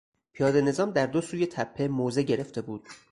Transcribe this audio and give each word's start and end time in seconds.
پیاده 0.33 0.61
نظام 0.61 0.91
در 0.91 1.05
دو 1.07 1.21
سوی 1.21 1.45
تپه 1.47 1.87
موضع 1.87 2.21
گرفته 2.21 2.61
بود. 2.61 2.87